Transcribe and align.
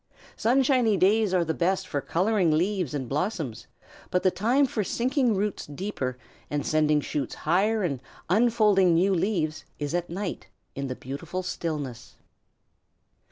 Sunshiny 0.35 0.97
days 0.97 1.31
are 1.31 1.45
the 1.45 1.53
best 1.53 1.87
for 1.87 2.01
coloring 2.01 2.49
leaves 2.49 2.95
and 2.95 3.07
blossoms, 3.07 3.67
but 4.09 4.23
the 4.23 4.31
time 4.31 4.65
for 4.65 4.83
sinking 4.83 5.35
roots 5.35 5.67
deeper 5.67 6.17
and 6.49 6.65
sending 6.65 6.99
shoots 7.01 7.35
higher 7.45 7.83
and 7.83 8.01
unfolding 8.27 8.95
new 8.95 9.13
leaves 9.13 9.63
is 9.77 9.93
at 9.93 10.09
night 10.09 10.47
in 10.73 10.87
the 10.87 10.95
beautiful 10.95 11.43
stillness. 11.43 12.15